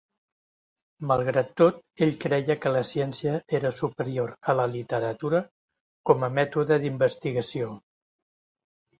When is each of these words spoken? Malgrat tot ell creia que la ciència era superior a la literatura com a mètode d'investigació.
Malgrat 1.09 1.49
tot 1.61 1.81
ell 2.05 2.13
creia 2.23 2.55
que 2.63 2.71
la 2.75 2.79
ciència 2.91 3.33
era 3.57 3.71
superior 3.79 4.31
a 4.53 4.55
la 4.61 4.65
literatura 4.71 5.41
com 6.11 6.25
a 6.29 6.31
mètode 6.39 6.79
d'investigació. 6.85 7.69